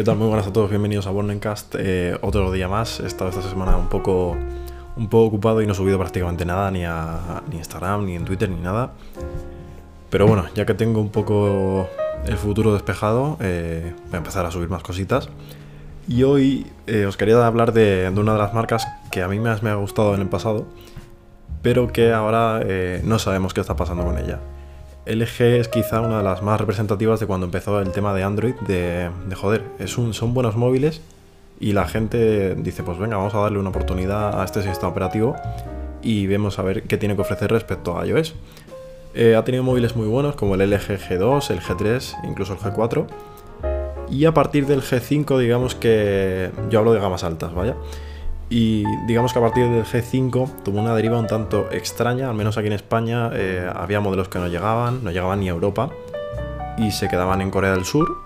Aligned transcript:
¿Qué 0.00 0.04
tal? 0.04 0.16
Muy 0.16 0.28
buenas 0.28 0.46
a 0.46 0.52
todos, 0.54 0.70
bienvenidos 0.70 1.06
a 1.06 1.10
Bornencast. 1.10 1.74
Eh, 1.78 2.16
otro 2.22 2.50
día 2.50 2.68
más. 2.68 3.00
He 3.00 3.06
estado 3.06 3.28
esta 3.28 3.42
semana 3.42 3.76
un 3.76 3.90
poco, 3.90 4.34
un 4.96 5.08
poco 5.10 5.26
ocupado 5.26 5.60
y 5.60 5.66
no 5.66 5.74
he 5.74 5.76
subido 5.76 5.98
prácticamente 5.98 6.46
nada, 6.46 6.70
ni 6.70 6.86
a 6.86 7.42
ni 7.50 7.58
Instagram, 7.58 8.06
ni 8.06 8.16
en 8.16 8.24
Twitter, 8.24 8.48
ni 8.48 8.62
nada. 8.62 8.92
Pero 10.08 10.26
bueno, 10.26 10.46
ya 10.54 10.64
que 10.64 10.72
tengo 10.72 11.02
un 11.02 11.10
poco 11.10 11.86
el 12.24 12.38
futuro 12.38 12.72
despejado, 12.72 13.36
eh, 13.40 13.92
voy 14.06 14.14
a 14.14 14.16
empezar 14.16 14.46
a 14.46 14.50
subir 14.50 14.70
más 14.70 14.82
cositas. 14.82 15.28
Y 16.08 16.22
hoy 16.22 16.66
eh, 16.86 17.04
os 17.04 17.18
quería 17.18 17.46
hablar 17.46 17.74
de, 17.74 18.10
una 18.16 18.32
de 18.32 18.38
las 18.38 18.54
marcas 18.54 18.88
que 19.12 19.20
a 19.20 19.28
mí 19.28 19.38
más 19.38 19.62
me 19.62 19.68
ha 19.68 19.74
gustado 19.74 20.14
en 20.14 20.22
el 20.22 20.28
pasado, 20.28 20.64
pero 21.60 21.92
que 21.92 22.14
ahora 22.14 22.62
eh, 22.64 23.02
no 23.04 23.18
sabemos 23.18 23.52
qué 23.52 23.60
está 23.60 23.76
pasando 23.76 24.06
con 24.06 24.16
ella. 24.16 24.40
LG 25.06 25.40
es 25.40 25.68
quizá 25.68 26.00
una 26.00 26.18
de 26.18 26.24
las 26.24 26.42
más 26.42 26.60
representativas 26.60 27.20
de 27.20 27.26
cuando 27.26 27.46
empezó 27.46 27.80
el 27.80 27.92
tema 27.92 28.14
de 28.14 28.22
Android, 28.22 28.54
de, 28.66 29.10
de 29.26 29.34
joder, 29.34 29.64
son 29.86 30.34
buenos 30.34 30.56
móviles 30.56 31.00
y 31.58 31.72
la 31.72 31.86
gente 31.86 32.54
dice, 32.54 32.82
pues 32.82 32.98
venga, 32.98 33.16
vamos 33.16 33.34
a 33.34 33.38
darle 33.38 33.58
una 33.58 33.68
oportunidad 33.68 34.40
a 34.40 34.44
este 34.44 34.62
sistema 34.62 34.88
operativo 34.88 35.36
y 36.02 36.26
vemos 36.26 36.58
a 36.58 36.62
ver 36.62 36.84
qué 36.84 36.96
tiene 36.96 37.14
que 37.14 37.20
ofrecer 37.22 37.50
respecto 37.50 37.98
a 37.98 38.06
iOS. 38.06 38.34
Eh, 39.14 39.34
ha 39.34 39.44
tenido 39.44 39.64
móviles 39.64 39.96
muy 39.96 40.06
buenos 40.06 40.36
como 40.36 40.54
el 40.54 40.70
LG 40.70 40.98
G2, 40.98 41.50
el 41.50 41.60
G3, 41.60 42.28
incluso 42.28 42.54
el 42.54 42.60
G4. 42.60 43.06
Y 44.10 44.24
a 44.24 44.34
partir 44.34 44.66
del 44.66 44.82
G5, 44.82 45.38
digamos 45.38 45.74
que 45.74 46.50
yo 46.70 46.78
hablo 46.78 46.92
de 46.92 47.00
gamas 47.00 47.24
altas, 47.24 47.54
vaya. 47.54 47.76
Y 48.50 48.84
digamos 49.06 49.32
que 49.32 49.38
a 49.38 49.42
partir 49.42 49.70
del 49.70 49.84
G5 49.84 50.62
tuvo 50.64 50.80
una 50.80 50.94
deriva 50.94 51.18
un 51.18 51.28
tanto 51.28 51.68
extraña, 51.70 52.28
al 52.28 52.34
menos 52.34 52.58
aquí 52.58 52.66
en 52.66 52.72
España 52.72 53.30
eh, 53.32 53.70
había 53.72 54.00
modelos 54.00 54.28
que 54.28 54.40
no 54.40 54.48
llegaban, 54.48 55.04
no 55.04 55.12
llegaban 55.12 55.38
ni 55.38 55.48
a 55.48 55.52
Europa 55.52 55.90
y 56.76 56.90
se 56.90 57.08
quedaban 57.08 57.40
en 57.40 57.50
Corea 57.52 57.72
del 57.72 57.84
Sur. 57.84 58.22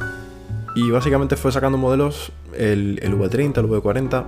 Y 0.75 0.91
básicamente 0.91 1.36
fue 1.36 1.52
sacando 1.52 1.77
modelos, 1.77 2.33
el, 2.56 2.98
el 3.02 3.17
V30, 3.19 3.58
el 3.58 3.69
V40, 3.69 4.25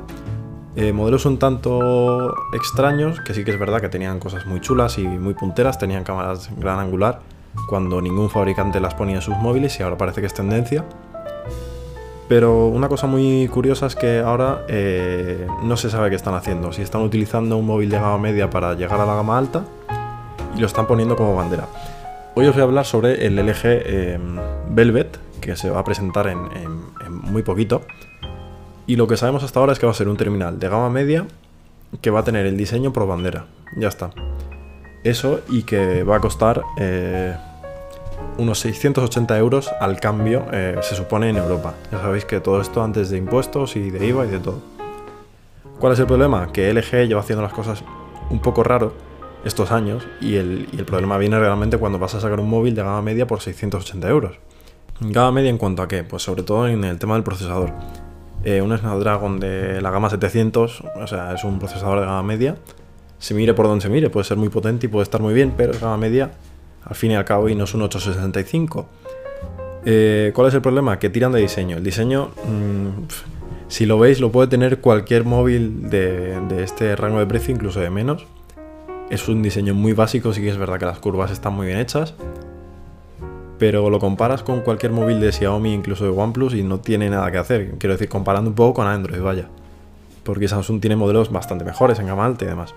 eh, 0.77 0.93
modelos 0.93 1.25
un 1.25 1.39
tanto 1.39 2.35
extraños, 2.53 3.19
que 3.21 3.33
sí 3.33 3.45
que 3.45 3.51
es 3.51 3.59
verdad 3.59 3.81
que 3.81 3.89
tenían 3.89 4.21
cosas 4.21 4.45
muy 4.45 4.61
chulas 4.61 4.99
y 4.99 5.03
muy 5.07 5.33
punteras, 5.33 5.79
tenían 5.79 6.05
cámaras 6.05 6.51
gran 6.59 6.79
angular, 6.79 7.21
cuando 7.69 8.03
ningún 8.03 8.29
fabricante 8.29 8.81
las 8.81 8.95
ponía 8.95 9.17
en 9.17 9.23
sus 9.23 9.37
móviles 9.39 9.81
y 9.81 9.83
ahora 9.83 9.97
parece 9.97 10.21
que 10.21 10.27
es 10.27 10.35
tendencia. 10.35 10.85
Pero 12.29 12.67
una 12.67 12.89
cosa 12.89 13.07
muy 13.07 13.47
curiosa 13.49 13.87
es 13.87 13.95
que 13.95 14.19
ahora 14.19 14.65
eh, 14.69 15.47
no 15.63 15.77
se 15.77 15.91
sabe 15.91 16.11
qué 16.11 16.17
están 16.17 16.35
haciendo. 16.35 16.73
Si 16.73 16.83
están 16.83 17.03
utilizando 17.03 17.57
un 17.57 17.67
móvil 17.67 17.89
de 17.89 17.99
gama 17.99 18.19
media 18.19 18.51
para 18.51 18.75
llegar 18.75 19.01
a 19.01 19.07
la 19.07 19.15
gama 19.15 19.39
alta 19.39 19.65
y 20.57 20.61
lo 20.61 20.67
están 20.67 20.87
poniendo 20.87 21.17
como 21.17 21.37
bandera. 21.37 21.69
Hoy 22.35 22.47
os 22.47 22.55
voy 22.55 22.63
a 22.63 22.65
hablar 22.65 22.85
sobre 22.85 23.27
el 23.27 23.37
LG 23.37 23.61
eh, 23.65 24.19
Velvet, 24.71 25.19
que 25.41 25.57
se 25.57 25.71
va 25.71 25.81
a 25.81 25.85
presentar 25.85 26.27
en, 26.27 26.39
muy 27.09 27.43
poquito. 27.43 27.83
Y 28.87 28.97
lo 28.97 29.07
que 29.07 29.17
sabemos 29.17 29.45
hasta 29.45 29.61
ahora 29.61 29.73
es 29.73 29.79
que 29.79 29.87
va 29.87 29.93
a 29.93 29.95
ser 29.95 30.09
un 30.09 30.17
terminal 30.17 30.59
de 30.59 30.69
gama 30.69 30.91
media 30.91 31.27
que 32.03 32.11
va 32.11 32.21
a 32.21 32.25
tener 32.25 32.45
el 32.47 32.57
diseño 32.57 32.93
por 32.93 33.07
bandera. 33.07 33.47
Ya 33.77 33.89
está. 33.89 34.11
Eso 35.05 35.41
y 35.49 35.63
que 35.63 36.03
va 36.03 36.17
a 36.17 36.21
costar 36.21 36.63
eh, 36.79 37.37
unos 38.39 38.61
680 38.61 39.39
euros 39.39 39.71
al 39.81 39.99
cambio, 40.01 40.47
eh, 40.53 40.77
se 40.83 40.95
supone, 40.95 41.31
en 41.31 41.37
Europa. 41.37 41.75
Ya 41.91 42.01
sabéis 42.01 42.25
que 42.25 42.41
todo 42.41 42.61
esto 42.61 42.83
antes 42.83 43.11
de 43.11 43.19
impuestos 43.19 43.77
y 43.77 43.91
de 43.91 44.07
IVA 44.07 44.27
y 44.27 44.31
de 44.31 44.39
todo. 44.39 44.61
¿Cuál 45.79 45.93
es 45.93 45.99
el 45.99 46.07
problema? 46.07 46.53
Que 46.53 46.73
LG 46.73 47.07
lleva 47.07 47.21
haciendo 47.21 47.43
las 47.43 47.53
cosas 47.53 47.83
un 48.31 48.41
poco 48.41 48.63
raro 48.63 48.95
estos 49.45 49.71
años 49.71 50.07
y 50.21 50.37
el, 50.37 50.69
y 50.73 50.79
el, 50.79 50.85
problema 50.85 51.19
viene 51.19 51.39
realmente 51.39 51.79
cuando 51.79 51.99
vas 51.99 52.15
a 52.15 52.21
sacar 52.21 52.41
un 52.41 52.51
móvil 52.51 52.75
de 52.75 52.83
gama 52.83 53.03
media 53.03 53.27
por 53.27 53.41
680 53.41 54.09
euros. 54.09 54.39
¿Gama 55.01 55.33
media 55.33 55.51
en 55.51 55.59
cuanto 55.59 55.83
a 55.83 55.89
qué? 55.89 56.03
Pues 56.03 56.23
sobre 56.23 56.43
todo 56.43 56.67
en 56.67 56.83
el 56.85 56.99
tema 56.99 57.15
del 57.15 57.23
procesador. 57.23 57.73
Eh, 58.45 58.63
un 58.63 58.77
Snapdragon 58.77 59.39
de 59.39 59.81
la 59.81 59.91
gama 59.91 60.09
700, 60.09 60.83
o 61.03 61.07
sea, 61.07 61.35
es 61.35 61.45
un 61.45 61.59
procesador 61.59 62.01
de 62.01 62.07
gama 62.07 62.23
media. 62.23 62.57
Se 63.19 63.35
mire 63.35 63.55
por 63.55 63.67
donde 63.67 63.83
se 63.83 63.89
mire, 63.89 64.11
puede 64.11 64.25
ser 64.25 64.37
muy 64.37 64.49
potente 64.49 64.87
y 64.87 64.89
puede 64.89 65.05
estar 65.05 65.21
muy 65.21 65.35
bien, 65.35 65.53
pero 65.57 65.73
es 65.73 65.81
gama 65.81 65.97
media 65.97 66.33
al 66.87 66.95
fin 66.95 67.11
y 67.11 67.17
al 67.17 67.25
cabo 67.25 67.49
y 67.49 67.55
no 67.55 67.65
es 67.65 67.75
un 67.75 67.83
865. 67.83 68.89
Eh, 69.85 70.33
¿Cuál 70.35 70.49
es 70.49 70.55
el 70.55 70.63
problema? 70.63 70.99
Que 70.99 71.11
tiran 71.11 71.33
de 71.33 71.41
diseño. 71.41 71.77
El 71.77 71.85
diseño, 71.85 72.31
mmm, 72.47 73.07
si 73.69 73.87
lo 73.87 73.99
veis, 73.99 74.21
lo 74.21 74.31
puede 74.31 74.49
tener 74.49 74.81
cualquier 74.81 75.25
móvil 75.25 75.91
de, 75.91 76.39
este 76.63 76.95
rango 76.95 77.19
de 77.19 77.27
precio, 77.27 77.53
incluso 77.53 77.81
de 77.81 77.91
menos. 77.91 78.27
Es 79.11 79.29
un 79.29 79.43
diseño 79.43 79.75
muy 79.75 79.93
básico, 79.93 80.33
sí 80.33 80.41
que 80.41 80.49
es 80.49 80.59
verdad 80.59 80.79
que 80.79 80.87
las 80.87 80.99
curvas 81.01 81.31
están 81.33 81.55
muy 81.55 81.67
bien 81.67 81.79
hechas. 81.79 82.15
Pero 83.59 83.91
lo 83.91 83.99
comparas 83.99 84.43
con 84.43 84.61
cualquier 84.61 84.93
móvil 84.93 85.21
de 85.21 85.33
Xiaomi, 85.33 85.73
incluso 85.73 86.05
de 86.05 86.11
OnePlus, 86.11 86.55
y 86.55 86.63
no 86.63 86.79
tiene 86.79 87.11
nada 87.11 87.31
que 87.33 87.39
hacer. 87.39 87.75
Quiero 87.79 87.95
decir, 87.95 88.09
comparando 88.09 88.51
un 88.51 88.57
poco 88.57 88.75
con 88.75 88.87
Android, 88.87 89.21
vaya. 89.21 89.49
Porque 90.23 90.47
Samsung 90.47 90.81
tiene 90.81 90.95
modelos 90.95 91.33
bastante 91.33 91.65
mejores 91.65 91.99
en 91.99 92.07
gama 92.07 92.27
alta 92.27 92.45
y 92.45 92.49
demás. 92.49 92.75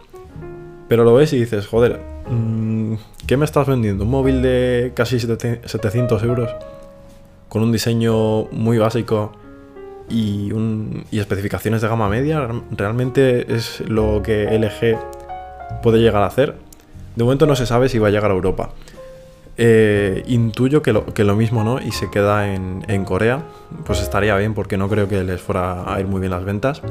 Pero 0.88 1.04
lo 1.04 1.14
ves 1.14 1.34
y 1.34 1.40
dices, 1.40 1.68
joder, 1.68 2.00
mmm, 2.30 2.69
¿qué 3.28 3.38
me 3.38 3.46
estás 3.46 3.68
vendiendo? 3.68 4.04
¿Un 4.04 4.12
móvil 4.12 4.42
de 4.42 4.92
casi 4.96 5.20
700 5.20 6.24
euros? 6.24 6.50
Con 7.48 7.64
un 7.64 7.72
diseño 7.72 8.46
muy 8.52 8.78
básico 8.78 9.32
y, 10.10 10.52
especificaciones 11.12 11.82
de 11.82 11.88
gama 11.88 12.10
media. 12.10 12.48
¿Realmente 12.72 13.54
es 13.54 13.82
lo 13.82 14.22
que 14.24 14.46
LG 14.46 15.82
puede 15.82 16.00
llegar 16.00 16.24
a 16.24 16.28
hacer? 16.28 16.56
De 17.16 17.24
momento 17.24 17.46
no 17.46 17.56
se 17.56 17.66
sabe 17.66 17.90
si 17.90 18.00
va 18.00 18.08
a 18.08 18.12
llegar 18.12 18.32
a 18.32 18.34
Europa. 18.34 18.72
Eh, 19.58 20.24
intuyo 20.28 20.82
que 20.82 20.94
lo, 20.94 21.06
que 21.14 21.26
lo, 21.26 21.36
mismo, 21.36 21.64
¿no? 21.64 21.82
Y 21.82 21.92
se 21.92 22.10
queda 22.10 22.54
en, 22.54 22.86
en, 22.88 23.04
Corea, 23.04 23.44
pues 23.86 24.02
estaría 24.02 24.38
bien 24.38 24.54
porque 24.54 24.78
no 24.78 24.88
creo 24.88 25.10
que 25.10 25.22
les 25.24 25.42
fuera 25.42 25.94
a 25.94 26.00
ir 26.00 26.08
muy 26.08 26.22
bien 26.22 26.32
las 26.32 26.46
ventas. 26.46 26.82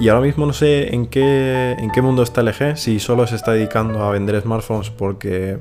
Y 0.00 0.08
ahora 0.08 0.22
mismo 0.22 0.46
no 0.46 0.54
sé 0.54 0.94
en 0.94 1.06
qué, 1.06 1.76
en 1.78 1.90
qué 1.90 2.00
mundo 2.00 2.22
está 2.22 2.42
LG, 2.42 2.76
si 2.76 2.98
solo 2.98 3.26
se 3.26 3.36
está 3.36 3.52
dedicando 3.52 4.02
a 4.02 4.10
vender 4.10 4.40
smartphones 4.40 4.88
porque 4.88 5.58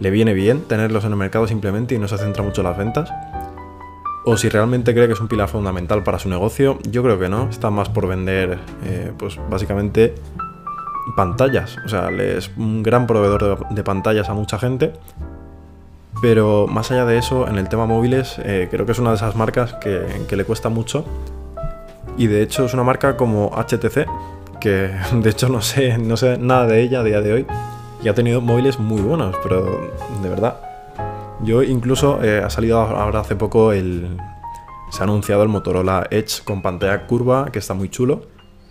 le 0.00 0.10
viene 0.10 0.32
bien 0.32 0.62
tenerlos 0.62 1.04
en 1.04 1.12
el 1.12 1.18
mercado 1.18 1.46
simplemente 1.46 1.94
y 1.94 1.98
no 1.98 2.08
se 2.08 2.16
centra 2.16 2.42
mucho 2.42 2.62
en 2.62 2.66
las 2.66 2.78
ventas. 2.78 3.10
O 4.24 4.36
si 4.36 4.48
realmente 4.48 4.94
cree 4.94 5.06
que 5.06 5.12
es 5.12 5.20
un 5.20 5.28
pilar 5.28 5.48
fundamental 5.48 6.02
para 6.02 6.18
su 6.18 6.28
negocio, 6.28 6.78
yo 6.90 7.02
creo 7.02 7.18
que 7.18 7.28
no, 7.28 7.48
está 7.48 7.70
más 7.70 7.88
por 7.88 8.06
vender, 8.06 8.58
eh, 8.84 9.12
pues 9.18 9.38
básicamente 9.50 10.14
pantallas. 11.16 11.76
O 11.84 11.88
sea, 11.88 12.10
es 12.10 12.50
un 12.56 12.82
gran 12.82 13.06
proveedor 13.06 13.68
de, 13.68 13.84
pantallas 13.84 14.28
a 14.28 14.34
mucha 14.34 14.58
gente. 14.58 14.92
Pero 16.20 16.66
más 16.66 16.90
allá 16.90 17.04
de 17.04 17.18
eso, 17.18 17.46
en 17.48 17.58
el 17.58 17.68
tema 17.68 17.86
móviles, 17.86 18.36
eh, 18.44 18.68
creo 18.70 18.86
que 18.86 18.92
es 18.92 18.98
una 18.98 19.10
de 19.10 19.16
esas 19.16 19.36
marcas 19.36 19.74
que, 19.74 20.36
le 20.36 20.44
cuesta 20.44 20.68
mucho. 20.68 21.04
Y 22.18 22.26
de 22.26 22.42
hecho 22.42 22.66
es 22.66 22.74
una 22.74 22.84
marca 22.84 23.16
como 23.16 23.50
HTC, 23.56 24.06
que 24.60 24.90
de 25.12 25.30
hecho 25.30 25.48
no 25.48 25.62
sé, 25.62 25.96
no 25.96 26.16
sé 26.16 26.36
nada 26.36 26.66
de 26.66 26.82
ella 26.82 27.00
a 27.00 27.04
día 27.04 27.22
de 27.22 27.32
hoy. 27.32 27.46
Y 28.02 28.08
ha 28.08 28.14
tenido 28.14 28.40
móviles 28.40 28.78
muy 28.78 29.00
buenos, 29.00 29.34
pero 29.42 29.92
de 30.22 30.28
verdad. 30.28 30.60
Yo 31.42 31.62
incluso 31.62 32.22
eh, 32.22 32.42
ha 32.44 32.50
salido 32.50 32.80
ahora 32.80 33.20
hace 33.20 33.36
poco 33.36 33.72
el... 33.72 34.18
Se 34.90 35.00
ha 35.00 35.04
anunciado 35.04 35.42
el 35.42 35.48
Motorola 35.48 36.06
Edge 36.10 36.42
con 36.44 36.62
pantalla 36.62 37.06
curva, 37.06 37.50
que 37.52 37.58
está 37.58 37.74
muy 37.74 37.88
chulo 37.88 38.22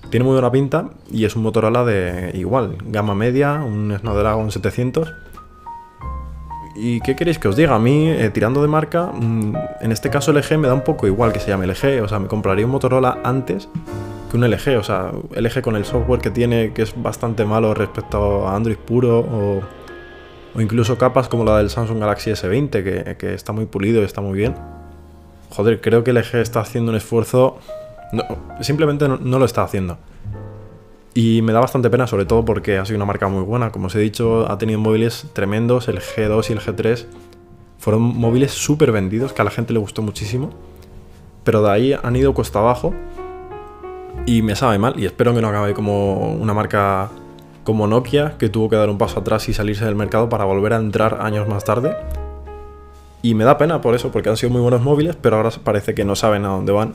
tiene 0.10 0.24
muy 0.24 0.34
buena 0.34 0.52
pinta 0.52 0.90
y 1.12 1.26
es 1.26 1.36
un 1.36 1.44
Motorola 1.44 1.84
de 1.84 2.32
igual, 2.34 2.78
gama 2.86 3.14
media, 3.14 3.54
un 3.56 3.96
Snapdragon 4.00 4.52
700. 4.52 5.14
¿Y 6.80 7.02
qué 7.02 7.16
queréis 7.16 7.40
que 7.40 7.48
os 7.48 7.56
diga? 7.56 7.74
A 7.74 7.80
mí, 7.80 8.08
eh, 8.08 8.30
tirando 8.30 8.62
de 8.62 8.68
marca, 8.68 9.08
mmm, 9.08 9.56
en 9.82 9.92
este 9.92 10.12
caso 10.12 10.32
LG 10.32 10.60
me 10.60 10.68
da 10.68 10.76
un 10.76 10.84
poco 10.84 11.08
igual 11.08 11.34
que 11.34 11.40
se 11.40 11.50
llame 11.50 11.66
LG. 11.66 12.04
O 12.04 12.08
sea, 12.08 12.20
me 12.20 12.28
compraría 12.28 12.66
un 12.66 12.72
Motorola 12.72 13.20
antes 13.24 13.68
que 14.30 14.38
un 14.38 14.48
LG. 14.48 14.78
O 14.78 14.84
sea, 14.84 15.12
LG 15.36 15.62
con 15.62 15.76
el 15.76 15.86
software 15.86 16.22
que 16.22 16.30
tiene, 16.30 16.74
que 16.74 16.84
es 16.84 16.94
bastante 17.02 17.46
malo 17.46 17.74
respecto 17.74 18.48
a 18.48 18.56
Android 18.56 18.78
puro, 18.78 19.20
o, 19.20 19.62
incluso 20.62 20.98
capas 21.00 21.28
como 21.28 21.44
la 21.44 21.58
del 21.58 21.72
Samsung 21.72 22.00
Galaxy 22.00 22.32
S20, 22.32 23.18
que, 23.18 23.34
está 23.34 23.54
muy 23.54 23.66
pulido 23.66 24.02
y 24.04 24.06
está 24.06 24.22
muy 24.22 24.38
bien. 24.38 24.54
Joder, 25.50 25.82
creo 25.82 26.04
que 26.04 26.14
LG 26.14 26.36
está 26.36 26.60
haciendo 26.60 26.92
un 26.92 26.98
esfuerzo 26.98 27.58
no, 28.12 28.24
simplemente 28.62 29.08
no, 29.08 29.40
lo 29.40 29.46
está 29.46 29.64
haciendo. 29.64 29.98
Y 31.20 31.42
me 31.42 31.52
da 31.52 31.60
bastante 31.60 31.90
pena, 31.90 32.06
sobre 32.06 32.26
todo 32.26 32.46
porque 32.46 32.78
ha 32.78 32.86
sido 32.86 32.98
una 32.98 33.06
marca 33.06 33.28
muy 33.28 33.42
buena. 33.42 33.72
Como 33.72 33.88
os 33.88 33.96
he 33.96 34.00
dicho, 34.00 34.48
ha 34.52 34.60
tenido 34.60 34.80
móviles 34.80 35.26
tremendos. 35.34 35.88
El 35.88 36.00
G2 36.00 36.52
y 36.52 36.54
el 36.54 36.60
G3 36.60 37.08
fueron 37.80 38.04
móviles 38.04 38.52
súper 38.52 38.92
vendidos, 38.92 39.34
que 39.34 39.42
a 39.42 39.46
la 39.46 39.50
gente 39.50 39.74
le 39.74 39.80
gustó 39.80 40.04
muchísimo. 40.04 40.52
Pero 41.44 41.64
de 41.64 41.72
ahí 41.72 41.96
han 42.00 42.16
ido 42.16 42.36
cuesta 42.36 42.60
abajo. 42.60 42.94
Y 44.28 44.44
me 44.44 44.56
sabe 44.56 44.78
mal. 44.78 44.94
Y 45.00 45.08
espero 45.08 45.34
que 45.34 45.42
no 45.42 45.48
acabe 45.48 45.74
como 45.74 46.36
una 46.36 46.54
marca 46.54 47.10
como 47.64 47.88
Nokia, 47.88 48.38
que 48.38 48.50
tuvo 48.50 48.70
que 48.70 48.76
dar 48.76 48.92
un 48.92 49.00
paso 49.00 49.22
atrás 49.22 49.50
y 49.50 49.56
salirse 49.56 49.86
del 49.86 49.96
mercado 49.96 50.30
para 50.30 50.46
volver 50.46 50.74
a 50.74 50.76
entrar 50.76 51.18
años 51.22 51.48
más 51.48 51.64
tarde. 51.64 51.98
Y 53.24 53.34
me 53.34 53.44
da 53.44 53.58
pena 53.58 53.82
por 53.82 53.96
eso, 53.96 54.12
porque 54.12 54.30
han 54.30 54.38
sido 54.38 54.52
muy 54.52 54.62
buenos 54.62 54.84
móviles, 54.84 55.18
pero 55.20 55.38
ahora 55.38 55.50
parece 55.64 55.96
que 55.96 56.06
no 56.06 56.16
saben 56.16 56.46
a 56.46 56.50
dónde 56.50 56.74
van 56.74 56.94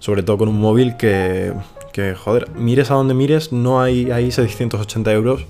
sobre 0.00 0.22
todo 0.22 0.38
con 0.38 0.48
un 0.48 0.58
móvil 0.58 0.96
que, 0.96 1.52
que, 1.92 2.14
joder, 2.14 2.50
mires 2.54 2.90
a 2.90 2.94
donde 2.94 3.14
mires, 3.14 3.52
no 3.52 3.80
hay 3.80 4.10
ahí 4.10 4.30
680 4.30 5.12
euros 5.12 5.46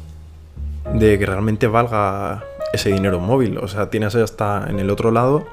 de 0.94 1.18
que 1.18 1.26
realmente 1.26 1.66
valga 1.66 2.44
ese 2.72 2.90
dinero 2.92 3.20
móvil. 3.20 3.58
O 3.58 3.68
sea, 3.68 3.90
tienes 3.90 4.14
hasta 4.14 4.66
en 4.68 4.78
el 4.78 4.90
otro 4.90 5.10
lado, 5.10 5.44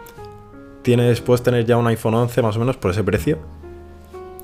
tienes, 0.81 1.21
puedes 1.21 1.43
tener 1.43 1.65
ya 1.65 1.77
un 1.77 1.87
iPhone 1.87 2.15
11 2.15 2.41
más 2.41 2.55
o 2.55 2.59
menos 2.59 2.77
por 2.77 2.91
ese 2.91 3.03
precio. 3.03 3.37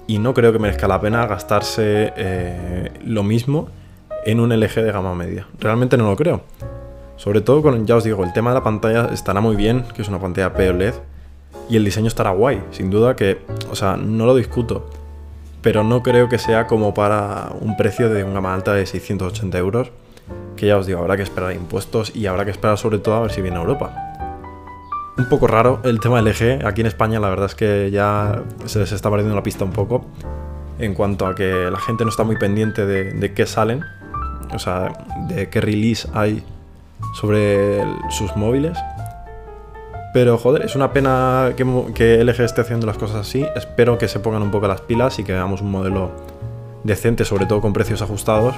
Y 0.06 0.20
no 0.20 0.34
creo 0.34 0.52
que 0.52 0.60
merezca 0.60 0.88
la 0.88 1.00
pena 1.00 1.26
gastarse 1.26 2.14
eh, 2.18 2.92
lo 3.06 3.24
mismo 3.24 3.70
en 4.26 4.40
un 4.40 4.50
LG 4.50 4.76
de 4.76 4.92
gama 4.92 5.16
media. 5.16 5.48
Realmente 5.60 5.98
no 5.98 6.10
lo 6.10 6.16
creo. 6.16 6.42
Sobre 7.16 7.42
todo 7.42 7.62
con, 7.62 7.86
ya 7.86 7.96
os 7.96 8.04
digo, 8.04 8.24
el 8.24 8.34
tema 8.34 8.50
de 8.50 8.56
la 8.56 8.64
pantalla 8.64 9.10
estará 9.14 9.40
muy 9.40 9.56
bien, 9.56 9.86
que 9.96 10.02
es 10.02 10.10
una 10.10 10.20
pantalla 10.20 10.54
POLED, 10.54 10.96
y 11.70 11.78
el 11.78 11.86
diseño 11.86 12.08
estará 12.08 12.32
guay, 12.32 12.62
sin 12.72 12.90
duda 12.90 13.16
que, 13.16 13.40
o 13.72 13.76
sea, 13.76 13.96
no 13.96 14.26
lo 14.26 14.36
discuto, 14.36 14.90
pero 15.64 15.84
no 15.84 16.04
creo 16.04 16.30
que 16.30 16.38
sea 16.38 16.68
como 16.68 16.94
para 16.94 17.50
un 17.60 17.76
precio 17.76 18.10
de 18.10 18.24
una 18.24 18.36
gama 18.36 18.54
alta 18.54 18.74
de 18.74 18.86
680 18.86 19.58
euros, 19.58 19.92
que 20.56 20.68
ya 20.68 20.78
os 20.78 20.86
digo, 20.86 21.00
habrá 21.00 21.18
que 21.18 21.24
esperar 21.24 21.54
impuestos 21.54 22.16
y 22.16 22.28
habrá 22.28 22.46
que 22.46 22.52
esperar 22.52 22.78
sobre 22.78 23.00
todo 23.00 23.16
a 23.16 23.22
ver 23.22 23.32
si 23.32 23.42
viene 23.42 23.58
a 23.58 23.62
Europa. 23.62 23.96
Un 25.18 25.30
poco 25.30 25.48
raro 25.48 25.80
el 25.84 26.00
tema 26.00 26.22
del 26.22 26.34
LG, 26.34 26.66
aquí 26.68 26.82
en 26.82 26.88
España 26.88 27.20
la 27.20 27.30
verdad 27.30 27.46
es 27.46 27.56
que 27.56 27.90
ya 27.92 28.44
se 28.66 28.80
les 28.80 28.92
está 28.92 29.10
perdiendo 29.10 29.36
la 29.36 29.44
pista 29.44 29.64
un 29.64 29.72
poco, 29.72 30.06
en 30.80 30.94
cuanto 30.94 31.26
a 31.26 31.34
que 31.34 31.70
la 31.72 31.80
gente 31.80 32.04
no 32.04 32.10
está 32.10 32.24
muy 32.24 32.36
pendiente 32.36 32.86
de 32.86 33.34
qué 33.34 33.46
salen, 33.46 33.84
o 34.54 34.60
sea, 34.60 34.92
de 35.30 35.50
qué 35.50 35.62
release 35.62 36.08
hay 36.14 36.44
sobre 37.14 37.80
sus 38.10 38.36
móviles. 38.36 38.78
Pero 40.14 40.38
joder, 40.38 40.64
es 40.64 40.76
una 40.76 40.94
pena 40.94 41.54
que, 41.58 41.66
que, 41.96 42.24
LG 42.24 42.42
esté 42.42 42.62
haciendo 42.62 42.86
las 42.86 42.98
cosas 42.98 43.18
así. 43.18 43.46
Espero 43.56 43.98
que 43.98 44.08
se 44.08 44.20
pongan 44.20 44.44
un 44.44 44.52
poco 44.52 44.68
las 44.68 44.82
pilas 44.82 45.18
y 45.18 45.24
que 45.24 45.34
veamos 45.34 45.62
un 45.62 45.72
modelo 45.72 46.12
decente, 46.84 47.26
sobre 47.26 47.48
todo 47.48 47.62
con 47.62 47.74
precios 47.74 48.02
ajustados. 48.02 48.54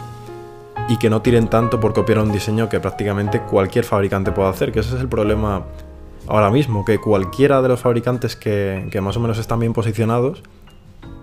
Y 0.89 0.97
que 0.97 1.09
no 1.09 1.21
tiren 1.21 1.47
tanto 1.47 1.79
por 1.79 1.93
copiar 1.93 2.19
un 2.19 2.31
diseño 2.31 2.67
que 2.67 2.79
prácticamente 2.79 3.39
cualquier 3.39 3.85
fabricante 3.85 4.33
puede 4.33 4.49
hacer. 4.49 4.71
Que 4.73 4.81
ese 4.81 4.95
es 4.95 5.01
el 5.01 5.07
problema 5.07 5.63
ahora 6.27 6.51
mismo, 6.51 6.83
que 6.83 6.99
cualquiera 6.99 7.61
de 7.61 7.69
los 7.69 7.79
fabricantes 7.79 8.35
que, 8.35 8.87
que 8.91 8.99
más 8.99 9.15
o 9.15 9.19
menos 9.19 9.37
están 9.37 9.59
bien 9.59 9.73
posicionados 9.73 10.43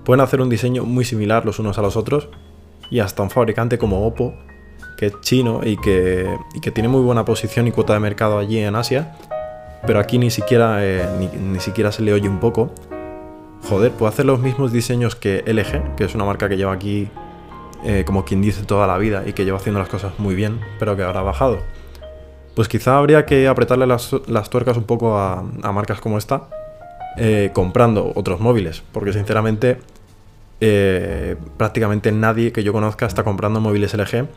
pueden 0.04 0.20
hacer 0.20 0.40
un 0.40 0.48
diseño 0.48 0.84
muy 0.84 1.04
similar 1.04 1.44
los 1.44 1.58
unos 1.58 1.78
a 1.78 1.82
los 1.82 1.96
otros. 1.96 2.28
Y 2.90 3.00
hasta 3.00 3.22
un 3.22 3.30
fabricante 3.30 3.78
como 3.78 4.06
Oppo 4.06 4.34
que 5.02 5.06
es 5.06 5.20
chino 5.20 5.62
y 5.64 5.76
que, 5.78 6.28
que, 6.60 6.70
tiene 6.70 6.88
muy 6.88 7.00
buena 7.00 7.24
posición 7.24 7.66
y 7.66 7.72
cuota 7.72 7.94
de 7.94 7.98
mercado 7.98 8.38
allí 8.38 8.58
en 8.58 8.76
Asia, 8.76 9.16
pero 9.86 9.98
aquí 9.98 10.18
ni 10.18 10.30
siquiera, 10.30 10.84
eh, 10.84 11.06
ni, 11.40 11.60
siquiera 11.60 11.92
se 11.92 12.02
le 12.02 12.12
oye 12.12 12.28
un 12.28 12.40
poco. 12.40 12.72
Joder, 13.68 13.92
puede 13.92 14.12
hacer 14.12 14.26
los 14.26 14.40
mismos 14.40 14.72
diseños 14.72 15.14
que 15.14 15.42
LG, 15.46 15.96
que 15.96 16.04
es 16.04 16.14
una 16.14 16.24
marca 16.24 16.48
que 16.48 16.56
lleva 16.56 16.72
aquí 16.72 17.08
eh, 17.84 18.04
como 18.06 18.24
quien 18.24 18.42
dice 18.42 18.64
toda 18.64 18.86
la 18.86 18.98
vida 18.98 19.22
y 19.26 19.32
que 19.32 19.44
lleva 19.44 19.58
haciendo 19.58 19.78
las 19.78 19.88
cosas 19.88 20.18
muy 20.18 20.34
bien, 20.34 20.60
pero 20.78 20.96
que 20.96 21.02
ahora 21.02 21.20
ha 21.20 21.24
bajado. 21.24 21.58
Pues 22.54 22.68
quizá 22.68 22.98
habría 22.98 23.24
que 23.24 23.48
apretarle 23.48 23.86
las, 23.86 24.14
las 24.26 24.50
tuercas 24.50 24.76
un 24.76 24.84
poco 24.84 25.18
a, 25.18 25.42
marcas 25.72 26.00
como 26.00 26.18
esta, 26.18 26.48
eh, 27.16 27.50
comprando 27.52 28.12
otros 28.14 28.40
móviles, 28.40 28.82
porque 28.92 29.12
sinceramente 29.12 29.78
prácticamente 31.56 32.12
nadie 32.12 32.52
que 32.52 32.62
yo 32.62 32.72
conozca 32.72 33.04
está 33.04 33.24
comprando 33.24 33.60
móviles 33.60 33.94
LG 33.94 34.28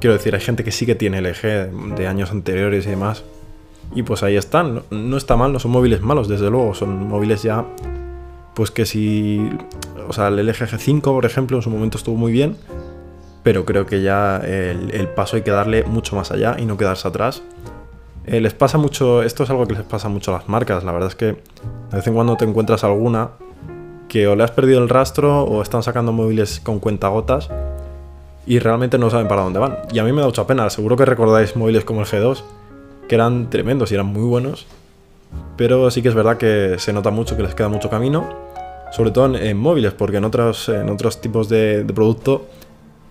Quiero 0.00 0.14
decir, 0.14 0.34
hay 0.34 0.40
gente 0.40 0.62
que 0.62 0.72
sí 0.72 0.84
que 0.84 0.94
tiene 0.94 1.20
LG 1.20 1.94
de 1.96 2.06
años 2.06 2.30
anteriores 2.30 2.86
y 2.86 2.90
demás. 2.90 3.24
Y 3.94 4.02
pues 4.02 4.22
ahí 4.22 4.36
están. 4.36 4.82
No, 4.90 5.16
está 5.16 5.36
mal, 5.36 5.52
no 5.52 5.58
son 5.58 5.70
móviles 5.70 6.02
malos, 6.02 6.28
desde 6.28 6.50
luego. 6.50 6.74
Son 6.74 7.08
móviles 7.08 7.42
ya. 7.42 7.64
Pues 8.54 8.70
que 8.70 8.86
si. 8.86 9.48
O 10.08 10.12
sea, 10.12 10.28
el 10.28 10.46
LG 10.46 10.66
G5, 10.66 11.00
por 11.02 11.24
ejemplo, 11.24 11.56
en 11.56 11.62
su 11.62 11.70
momento 11.70 11.98
estuvo 11.98 12.16
muy 12.16 12.32
bien. 12.32 12.56
Pero 13.42 13.64
creo 13.64 13.86
que 13.86 14.02
ya 14.02 14.38
el, 14.38 15.08
paso 15.14 15.36
hay 15.36 15.42
que 15.42 15.52
darle 15.52 15.84
mucho 15.84 16.16
más 16.16 16.32
allá 16.32 16.56
y 16.58 16.66
no 16.66 16.76
quedarse 16.76 17.06
atrás. 17.06 17.42
Eh, 18.26 18.40
les 18.40 18.54
pasa 18.54 18.76
mucho. 18.76 19.22
Esto 19.22 19.44
es 19.44 19.50
algo 19.50 19.66
que 19.66 19.74
les 19.74 19.84
pasa 19.84 20.08
mucho 20.08 20.34
a 20.34 20.38
las 20.38 20.48
marcas. 20.48 20.82
La 20.84 20.92
verdad 20.92 21.08
es 21.08 21.14
que 21.14 21.26
de 21.26 21.96
vez 21.96 22.06
en 22.06 22.14
cuando 22.14 22.36
te 22.36 22.44
encuentras 22.44 22.82
alguna 22.82 23.30
que 24.08 24.26
o 24.28 24.36
le 24.36 24.44
has 24.44 24.50
perdido 24.50 24.82
el 24.82 24.88
rastro 24.88 25.42
o 25.44 25.62
están 25.62 25.82
sacando 25.82 26.12
móviles 26.12 26.60
con 26.60 26.80
cuentagotas 26.80 27.50
y 28.46 28.60
realmente 28.60 28.98
no 28.98 29.10
saben 29.10 29.28
para 29.28 29.42
dónde 29.42 29.58
van. 29.58 29.78
Y 29.92 29.98
a 29.98 30.04
mí 30.04 30.12
me 30.12 30.20
da 30.20 30.26
mucha 30.26 30.46
pena, 30.46 30.70
seguro 30.70 30.96
que 30.96 31.04
recordáis 31.04 31.56
móviles 31.56 31.84
como 31.84 32.00
el 32.00 32.06
G2, 32.06 32.42
que 33.08 33.14
eran 33.14 33.50
tremendos 33.50 33.90
y 33.90 33.94
eran 33.94 34.06
muy 34.06 34.24
buenos, 34.24 34.66
pero 35.56 35.90
sí 35.90 36.02
que 36.02 36.08
es 36.08 36.14
verdad 36.14 36.36
que 36.36 36.76
se 36.78 36.92
nota 36.92 37.10
mucho 37.10 37.36
que 37.36 37.42
les 37.42 37.54
queda 37.54 37.68
mucho 37.68 37.90
camino, 37.90 38.28
sobre 38.92 39.10
todo 39.10 39.36
en, 39.36 39.56
móviles, 39.56 39.92
porque 39.92 40.18
en 40.18 40.24
otros, 40.24 40.68
en 40.68 40.88
otros 40.88 41.20
tipos 41.20 41.48
de, 41.48 41.84
producto 41.94 42.46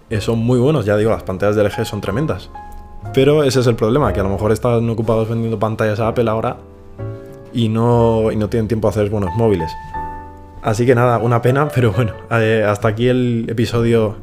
eh, 0.09 0.21
son 0.21 0.39
muy 0.39 0.59
buenos, 0.59 0.85
ya 0.85 0.97
digo, 0.97 1.11
las 1.11 1.23
pantallas 1.23 1.55
de 1.55 1.63
LG 1.63 1.85
son 1.85 2.01
tremendas. 2.01 2.49
Pero 3.13 3.43
ese 3.43 3.59
es 3.59 3.67
el 3.67 3.75
problema, 3.75 4.11
que 4.13 4.19
a 4.19 4.23
lo 4.23 4.29
mejor 4.29 4.51
están 4.51 4.89
ocupados 4.89 5.29
vendiendo 5.29 5.59
pantallas 5.59 5.99
a 5.99 6.07
Apple 6.07 6.29
ahora 6.29 6.57
y 7.53 7.69
no, 7.69 8.31
y 8.31 8.35
no 8.35 8.49
tienen 8.49 8.67
tiempo 8.67 8.87
a 8.87 8.91
hacer 8.91 9.09
buenos 9.09 9.33
móviles. 9.35 9.71
Así 10.61 10.85
que 10.85 10.95
nada, 10.95 11.19
una 11.19 11.41
pena, 11.41 11.67
pero 11.75 11.91
bueno, 11.91 12.13
eh, 12.31 12.65
hasta 12.67 12.87
aquí 12.87 13.07
el 13.07 13.45
episodio 13.47 14.15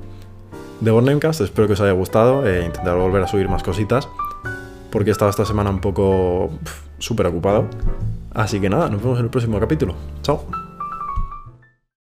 de 0.80 0.90
Bornemcast. 0.90 1.40
Espero 1.40 1.66
que 1.66 1.74
os 1.74 1.80
haya 1.80 1.92
gustado. 1.92 2.46
e 2.46 2.64
intentar 2.64 2.96
volver 2.96 3.22
a 3.22 3.28
subir 3.28 3.48
más 3.48 3.62
cositas. 3.62 4.08
Porque 4.92 5.10
he 5.10 5.12
estado 5.12 5.30
esta 5.30 5.44
semana 5.44 5.70
un 5.70 5.80
poco 5.80 6.50
súper 6.98 7.26
ocupado. 7.26 7.66
Así 8.32 8.60
que 8.60 8.70
nada, 8.70 8.88
nos 8.88 9.02
vemos 9.02 9.18
en 9.18 9.24
el 9.24 9.30
próximo 9.30 9.58
capítulo. 9.58 9.94
Chao. 10.22 10.61